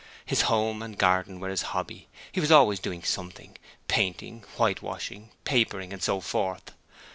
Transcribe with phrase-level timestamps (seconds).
[0.25, 3.55] His home and garden were his hobby: he was always doing something;
[3.87, 6.71] painting, whitewashing, papering and so forth.